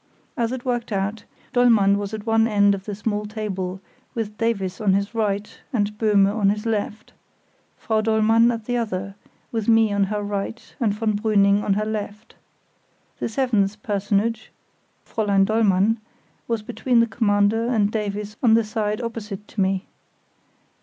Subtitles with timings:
[0.35, 3.79] As it worked out, Dollmann was at one end of the small table,
[4.15, 7.13] with Davies on his right and Böhme on his left;
[7.77, 9.13] Frau Dollmann at the other,
[9.51, 12.33] with me on her right and von Brüning on her left.
[13.19, 14.51] The seventh personage,
[15.07, 15.99] Fräulein Dollmann,
[16.47, 19.85] was between the Commander and Davies on the side opposite to me.